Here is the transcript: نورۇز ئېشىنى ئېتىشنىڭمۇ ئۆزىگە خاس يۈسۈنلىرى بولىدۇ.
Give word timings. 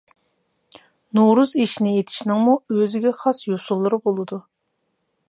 نورۇز 1.19 1.53
ئېشىنى 1.59 1.93
ئېتىشنىڭمۇ 1.99 2.57
ئۆزىگە 2.77 3.13
خاس 3.21 3.45
يۈسۈنلىرى 3.53 4.01
بولىدۇ. 4.09 4.41